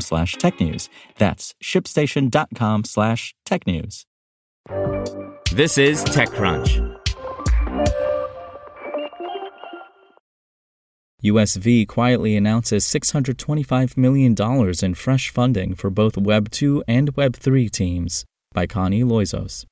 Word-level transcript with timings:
slash 0.00 0.36
technews. 0.36 0.88
That's 1.18 1.54
shipstation.com 1.62 2.84
slash 2.84 3.34
technews. 3.46 4.04
This 5.52 5.78
is 5.78 6.04
TechCrunch. 6.04 6.94
USV 11.24 11.88
quietly 11.88 12.36
announces 12.36 12.84
$625 12.84 13.96
million 13.96 14.34
in 14.82 14.94
fresh 14.94 15.30
funding 15.30 15.74
for 15.74 15.88
both 15.88 16.18
Web 16.18 16.50
2 16.50 16.84
and 16.86 17.16
Web 17.16 17.34
3 17.34 17.70
teams 17.70 18.26
by 18.52 18.66
Connie 18.66 19.02
Loizos. 19.02 19.64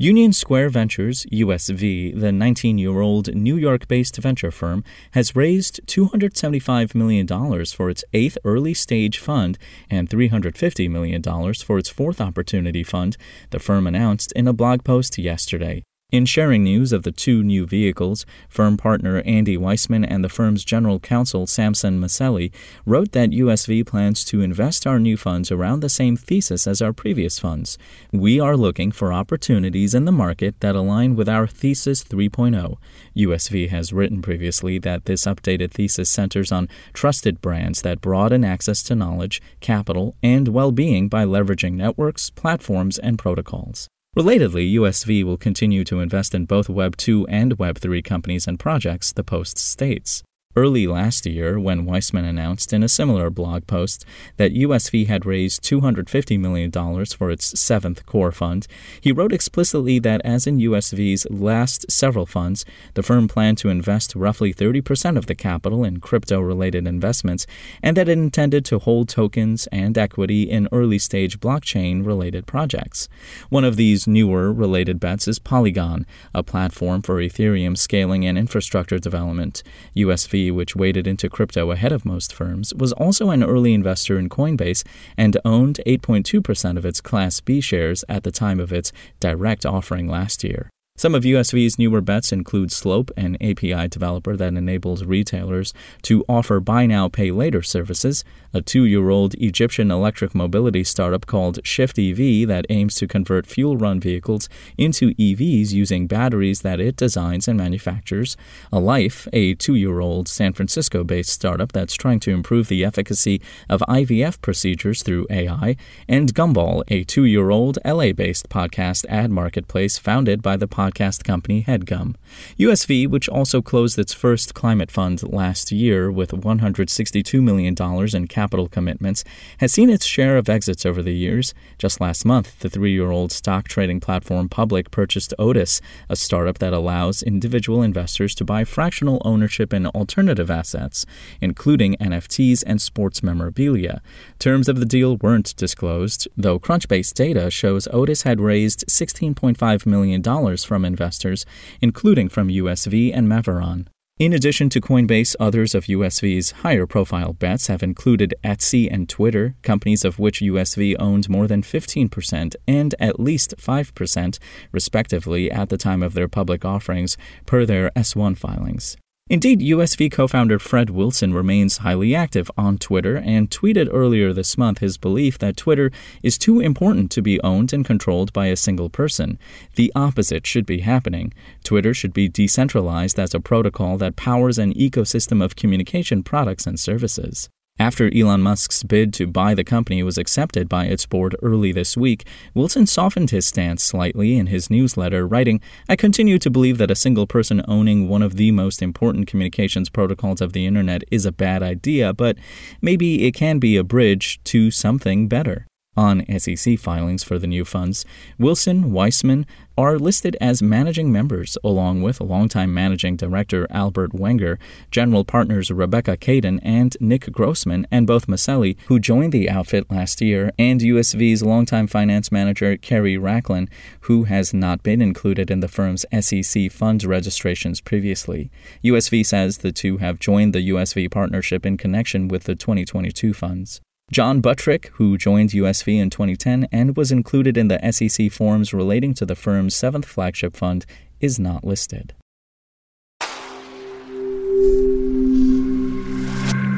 Union 0.00 0.32
Square 0.32 0.70
Ventures, 0.70 1.24
USV, 1.26 2.18
the 2.18 2.32
19 2.32 2.78
year 2.78 2.98
old 2.98 3.32
New 3.32 3.56
York 3.56 3.86
based 3.86 4.16
venture 4.16 4.50
firm, 4.50 4.82
has 5.12 5.36
raised 5.36 5.80
$275 5.86 6.96
million 6.96 7.28
for 7.66 7.88
its 7.88 8.02
eighth 8.12 8.36
early 8.44 8.74
stage 8.74 9.20
fund 9.20 9.56
and 9.88 10.10
$350 10.10 10.90
million 10.90 11.22
for 11.54 11.78
its 11.78 11.88
fourth 11.90 12.20
opportunity 12.20 12.82
fund, 12.82 13.16
the 13.50 13.60
firm 13.60 13.86
announced 13.86 14.32
in 14.32 14.48
a 14.48 14.52
blog 14.52 14.82
post 14.82 15.16
yesterday. 15.16 15.84
In 16.14 16.26
sharing 16.26 16.62
news 16.62 16.92
of 16.92 17.02
the 17.02 17.10
two 17.10 17.42
new 17.42 17.66
vehicles, 17.66 18.24
firm 18.48 18.76
partner 18.76 19.20
Andy 19.22 19.56
Weissman 19.56 20.04
and 20.04 20.22
the 20.22 20.28
firm's 20.28 20.64
general 20.64 21.00
counsel 21.00 21.48
Samson 21.48 21.98
Mesele 21.98 22.52
wrote 22.86 23.10
that 23.10 23.30
USV 23.30 23.84
plans 23.84 24.24
to 24.26 24.40
invest 24.40 24.86
our 24.86 25.00
new 25.00 25.16
funds 25.16 25.50
around 25.50 25.80
the 25.80 25.88
same 25.88 26.16
thesis 26.16 26.68
as 26.68 26.80
our 26.80 26.92
previous 26.92 27.40
funds. 27.40 27.78
We 28.12 28.38
are 28.38 28.56
looking 28.56 28.92
for 28.92 29.12
opportunities 29.12 29.92
in 29.92 30.04
the 30.04 30.12
market 30.12 30.60
that 30.60 30.76
align 30.76 31.16
with 31.16 31.28
our 31.28 31.48
Thesis 31.48 32.04
3.0. 32.04 32.76
USV 33.16 33.70
has 33.70 33.92
written 33.92 34.22
previously 34.22 34.78
that 34.78 35.06
this 35.06 35.24
updated 35.24 35.72
thesis 35.72 36.10
centers 36.10 36.52
on 36.52 36.68
trusted 36.92 37.40
brands 37.40 37.82
that 37.82 38.00
broaden 38.00 38.44
access 38.44 38.84
to 38.84 38.94
knowledge, 38.94 39.42
capital, 39.58 40.14
and 40.22 40.46
well 40.46 40.70
being 40.70 41.08
by 41.08 41.24
leveraging 41.24 41.72
networks, 41.72 42.30
platforms, 42.30 43.00
and 43.00 43.18
protocols. 43.18 43.88
Relatedly, 44.16 44.74
USV 44.74 45.24
will 45.24 45.36
continue 45.36 45.82
to 45.82 45.98
invest 45.98 46.36
in 46.36 46.44
both 46.44 46.68
Web 46.68 46.96
2 46.96 47.26
and 47.26 47.58
Web 47.58 47.78
3 47.78 48.00
companies 48.00 48.46
and 48.46 48.60
projects, 48.60 49.12
the 49.12 49.24
Post 49.24 49.58
states. 49.58 50.22
Early 50.56 50.86
last 50.86 51.26
year, 51.26 51.58
when 51.58 51.84
Weissman 51.84 52.24
announced 52.24 52.72
in 52.72 52.84
a 52.84 52.88
similar 52.88 53.28
blog 53.28 53.66
post 53.66 54.04
that 54.36 54.54
USV 54.54 55.08
had 55.08 55.26
raised 55.26 55.64
$250 55.64 56.38
million 56.38 56.70
for 57.06 57.32
its 57.32 57.58
seventh 57.58 58.06
core 58.06 58.30
fund, 58.30 58.68
he 59.00 59.10
wrote 59.10 59.32
explicitly 59.32 59.98
that, 59.98 60.20
as 60.24 60.46
in 60.46 60.58
USV's 60.58 61.26
last 61.28 61.90
several 61.90 62.24
funds, 62.24 62.64
the 62.94 63.02
firm 63.02 63.26
planned 63.26 63.58
to 63.58 63.68
invest 63.68 64.14
roughly 64.14 64.54
30% 64.54 65.16
of 65.16 65.26
the 65.26 65.34
capital 65.34 65.82
in 65.82 65.98
crypto 65.98 66.38
related 66.38 66.86
investments 66.86 67.48
and 67.82 67.96
that 67.96 68.08
it 68.08 68.12
intended 68.12 68.64
to 68.66 68.78
hold 68.78 69.08
tokens 69.08 69.66
and 69.72 69.98
equity 69.98 70.44
in 70.44 70.68
early 70.70 71.00
stage 71.00 71.40
blockchain 71.40 72.06
related 72.06 72.46
projects. 72.46 73.08
One 73.48 73.64
of 73.64 73.74
these 73.74 74.06
newer 74.06 74.52
related 74.52 75.00
bets 75.00 75.26
is 75.26 75.40
Polygon, 75.40 76.06
a 76.32 76.44
platform 76.44 77.02
for 77.02 77.16
Ethereum 77.16 77.76
scaling 77.76 78.24
and 78.24 78.38
infrastructure 78.38 79.00
development. 79.00 79.64
USV 79.96 80.43
which 80.50 80.76
waded 80.76 81.06
into 81.06 81.28
crypto 81.28 81.70
ahead 81.70 81.92
of 81.92 82.04
most 82.04 82.32
firms, 82.32 82.74
was 82.74 82.92
also 82.92 83.30
an 83.30 83.42
early 83.42 83.72
investor 83.72 84.18
in 84.18 84.28
Coinbase 84.28 84.84
and 85.16 85.36
owned 85.44 85.80
8.2% 85.86 86.76
of 86.76 86.84
its 86.84 87.00
Class 87.00 87.40
B 87.40 87.60
shares 87.60 88.04
at 88.08 88.24
the 88.24 88.32
time 88.32 88.60
of 88.60 88.72
its 88.72 88.92
direct 89.20 89.64
offering 89.64 90.08
last 90.08 90.44
year. 90.44 90.70
Some 90.96 91.16
of 91.16 91.24
USV's 91.24 91.76
newer 91.76 92.00
bets 92.00 92.30
include 92.30 92.70
Slope, 92.70 93.10
an 93.16 93.36
API 93.40 93.88
developer 93.88 94.36
that 94.36 94.54
enables 94.54 95.04
retailers 95.04 95.74
to 96.02 96.24
offer 96.28 96.60
buy 96.60 96.86
now, 96.86 97.08
pay 97.08 97.32
later 97.32 97.62
services, 97.62 98.22
a 98.52 98.62
two 98.62 98.84
year 98.84 99.10
old 99.10 99.34
Egyptian 99.34 99.90
electric 99.90 100.36
mobility 100.36 100.84
startup 100.84 101.26
called 101.26 101.58
Shift 101.66 101.98
EV 101.98 102.46
that 102.46 102.64
aims 102.68 102.94
to 102.94 103.08
convert 103.08 103.44
fuel 103.44 103.76
run 103.76 103.98
vehicles 103.98 104.48
into 104.78 105.12
EVs 105.14 105.72
using 105.72 106.06
batteries 106.06 106.60
that 106.60 106.78
it 106.78 106.94
designs 106.94 107.48
and 107.48 107.58
manufactures, 107.58 108.36
Alife, 108.72 109.26
a 109.32 109.54
two 109.54 109.74
year 109.74 109.98
old 109.98 110.28
San 110.28 110.52
Francisco 110.52 111.02
based 111.02 111.30
startup 111.30 111.72
that's 111.72 111.94
trying 111.94 112.20
to 112.20 112.30
improve 112.30 112.68
the 112.68 112.84
efficacy 112.84 113.42
of 113.68 113.80
IVF 113.88 114.40
procedures 114.40 115.02
through 115.02 115.26
AI, 115.28 115.74
and 116.08 116.32
Gumball, 116.32 116.84
a 116.86 117.02
two 117.02 117.24
year 117.24 117.50
old 117.50 117.80
LA 117.84 118.12
based 118.12 118.48
podcast 118.48 119.04
ad 119.08 119.32
marketplace 119.32 119.98
founded 119.98 120.40
by 120.40 120.56
the 120.56 120.68
podcast 120.84 121.24
company 121.24 121.64
HeadGum. 121.66 122.14
USV, 122.58 123.08
which 123.08 123.28
also 123.28 123.62
closed 123.62 123.98
its 123.98 124.12
first 124.12 124.52
climate 124.54 124.90
fund 124.90 125.22
last 125.22 125.72
year 125.72 126.10
with 126.12 126.32
$162 126.32 127.42
million 127.42 127.74
in 128.14 128.26
capital 128.26 128.68
commitments, 128.68 129.24
has 129.58 129.72
seen 129.72 129.88
its 129.88 130.04
share 130.04 130.36
of 130.36 130.48
exits 130.48 130.84
over 130.84 131.02
the 131.02 131.14
years. 131.14 131.54
Just 131.78 132.00
last 132.02 132.26
month, 132.26 132.58
the 132.58 132.68
three 132.68 132.92
year 132.92 133.10
old 133.10 133.32
stock 133.32 133.66
trading 133.66 134.00
platform 134.00 134.48
Public 134.48 134.90
purchased 134.90 135.32
Otis, 135.38 135.80
a 136.10 136.16
startup 136.16 136.58
that 136.58 136.74
allows 136.74 137.22
individual 137.22 137.82
investors 137.82 138.34
to 138.34 138.44
buy 138.44 138.64
fractional 138.64 139.22
ownership 139.24 139.72
in 139.72 139.86
alternative 139.86 140.50
assets, 140.50 141.06
including 141.40 141.96
NFTs 141.96 142.62
and 142.66 142.80
sports 142.80 143.22
memorabilia. 143.22 144.02
Terms 144.38 144.68
of 144.68 144.80
the 144.80 144.86
deal 144.86 145.16
weren't 145.16 145.56
disclosed, 145.56 146.28
though 146.36 146.58
Crunchbase 146.58 147.14
data 147.14 147.50
shows 147.50 147.88
Otis 147.90 148.22
had 148.22 148.40
raised 148.40 148.84
$16.5 148.88 149.86
million 149.86 150.22
from 150.56 150.73
investors, 150.82 151.44
including 151.82 152.30
from 152.30 152.48
USV 152.48 153.14
and 153.14 153.28
Maveron. 153.28 153.88
In 154.16 154.32
addition 154.32 154.68
to 154.68 154.80
Coinbase, 154.80 155.34
others 155.40 155.74
of 155.74 155.86
USV's 155.86 156.52
higher 156.62 156.86
profile 156.86 157.32
bets 157.32 157.66
have 157.66 157.82
included 157.82 158.32
Etsy 158.44 158.88
and 158.88 159.08
Twitter, 159.08 159.56
companies 159.62 160.04
of 160.04 160.20
which 160.20 160.40
USV 160.40 160.94
owned 161.00 161.28
more 161.28 161.48
than 161.48 161.62
15% 161.62 162.54
and 162.68 162.94
at 163.00 163.18
least 163.18 163.56
5%, 163.56 164.38
respectively, 164.70 165.50
at 165.50 165.68
the 165.68 165.76
time 165.76 166.00
of 166.00 166.14
their 166.14 166.28
public 166.28 166.64
offerings, 166.64 167.16
per 167.44 167.66
their 167.66 167.90
S1 167.90 168.38
filings. 168.38 168.96
Indeed, 169.30 169.60
USV 169.60 170.12
co 170.12 170.28
founder 170.28 170.58
Fred 170.58 170.90
Wilson 170.90 171.32
remains 171.32 171.78
highly 171.78 172.14
active 172.14 172.50
on 172.58 172.76
Twitter 172.76 173.16
and 173.16 173.48
tweeted 173.48 173.88
earlier 173.90 174.34
this 174.34 174.58
month 174.58 174.80
his 174.80 174.98
belief 174.98 175.38
that 175.38 175.56
Twitter 175.56 175.90
is 176.22 176.36
too 176.36 176.60
important 176.60 177.10
to 177.12 177.22
be 177.22 177.40
owned 177.40 177.72
and 177.72 177.86
controlled 177.86 178.34
by 178.34 178.48
a 178.48 178.56
single 178.56 178.90
person. 178.90 179.38
The 179.76 179.90
opposite 179.96 180.46
should 180.46 180.66
be 180.66 180.80
happening. 180.80 181.32
Twitter 181.64 181.94
should 181.94 182.12
be 182.12 182.28
decentralized 182.28 183.18
as 183.18 183.32
a 183.32 183.40
protocol 183.40 183.96
that 183.96 184.16
powers 184.16 184.58
an 184.58 184.74
ecosystem 184.74 185.42
of 185.42 185.56
communication 185.56 186.22
products 186.22 186.66
and 186.66 186.78
services. 186.78 187.48
After 187.76 188.08
Elon 188.16 188.40
Musk's 188.40 188.84
bid 188.84 189.12
to 189.14 189.26
buy 189.26 189.52
the 189.52 189.64
company 189.64 190.04
was 190.04 190.16
accepted 190.16 190.68
by 190.68 190.86
its 190.86 191.06
board 191.06 191.34
early 191.42 191.72
this 191.72 191.96
week, 191.96 192.24
Wilson 192.54 192.86
softened 192.86 193.30
his 193.30 193.48
stance 193.48 193.82
slightly 193.82 194.36
in 194.38 194.46
his 194.46 194.70
newsletter, 194.70 195.26
writing, 195.26 195.60
I 195.88 195.96
continue 195.96 196.38
to 196.38 196.50
believe 196.50 196.78
that 196.78 196.92
a 196.92 196.94
single 196.94 197.26
person 197.26 197.64
owning 197.66 198.08
one 198.08 198.22
of 198.22 198.36
the 198.36 198.52
most 198.52 198.80
important 198.80 199.26
communications 199.26 199.90
protocols 199.90 200.40
of 200.40 200.52
the 200.52 200.66
internet 200.66 201.02
is 201.10 201.26
a 201.26 201.32
bad 201.32 201.64
idea, 201.64 202.12
but 202.12 202.38
maybe 202.80 203.26
it 203.26 203.32
can 203.32 203.58
be 203.58 203.76
a 203.76 203.82
bridge 203.82 204.38
to 204.44 204.70
something 204.70 205.26
better. 205.26 205.66
On 205.96 206.24
SEC 206.38 206.78
filings 206.78 207.22
for 207.22 207.38
the 207.38 207.46
new 207.46 207.64
funds, 207.64 208.04
Wilson, 208.38 208.92
Weissman 208.92 209.46
are 209.78 209.98
listed 209.98 210.36
as 210.40 210.62
managing 210.62 211.12
members, 211.12 211.56
along 211.62 212.02
with 212.02 212.20
longtime 212.20 212.74
managing 212.74 213.16
director 213.16 213.66
Albert 213.70 214.12
Wenger, 214.12 214.58
general 214.90 215.24
partners 215.24 215.70
Rebecca 215.70 216.16
Kaden 216.16 216.58
and 216.62 216.96
Nick 217.00 217.30
Grossman, 217.32 217.86
and 217.90 218.06
both 218.06 218.26
Mesele, 218.26 218.76
who 218.86 218.98
joined 218.98 219.32
the 219.32 219.48
outfit 219.48 219.90
last 219.90 220.20
year, 220.20 220.52
and 220.58 220.80
USV's 220.80 221.42
longtime 221.42 221.86
finance 221.86 222.32
manager 222.32 222.76
Kerry 222.76 223.16
Racklin, 223.16 223.68
who 224.02 224.24
has 224.24 224.52
not 224.52 224.82
been 224.82 225.00
included 225.00 225.50
in 225.50 225.60
the 225.60 225.68
firm's 225.68 226.04
SEC 226.20 226.70
fund 226.70 227.04
registrations 227.04 227.80
previously. 227.80 228.50
USV 228.84 229.24
says 229.24 229.58
the 229.58 229.72
two 229.72 229.98
have 229.98 230.18
joined 230.18 230.54
the 230.54 230.68
USV 230.70 231.10
partnership 231.10 231.64
in 231.64 231.76
connection 231.76 232.26
with 232.26 232.44
the 232.44 232.54
2022 232.54 233.32
funds. 233.32 233.80
John 234.12 234.42
Buttrick, 234.42 234.90
who 234.94 235.16
joined 235.16 235.50
USV 235.50 235.98
in 235.98 236.10
2010 236.10 236.68
and 236.70 236.94
was 236.94 237.10
included 237.10 237.56
in 237.56 237.68
the 237.68 237.80
SEC 237.90 238.30
forms 238.30 238.74
relating 238.74 239.14
to 239.14 239.24
the 239.24 239.34
firm's 239.34 239.74
seventh 239.74 240.04
flagship 240.04 240.54
fund, 240.54 240.84
is 241.20 241.38
not 241.38 241.64
listed. 241.64 242.14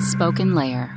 Spoken 0.00 0.54
Layer. 0.54 0.96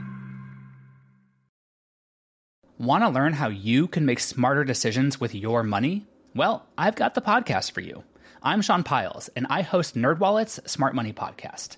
Want 2.78 3.04
to 3.04 3.10
learn 3.10 3.34
how 3.34 3.50
you 3.50 3.88
can 3.88 4.06
make 4.06 4.20
smarter 4.20 4.64
decisions 4.64 5.20
with 5.20 5.34
your 5.34 5.64
money? 5.64 6.06
Well, 6.36 6.68
I've 6.78 6.96
got 6.96 7.16
the 7.16 7.22
podcast 7.22 7.72
for 7.72 7.82
you. 7.82 8.04
I'm 8.44 8.62
Sean 8.62 8.84
Pyles, 8.84 9.30
and 9.36 9.48
I 9.50 9.64
host 9.64 9.96
NerdWallet's 9.96 10.72
Smart 10.72 10.96
Money 10.96 11.14
Podcast. 11.14 11.78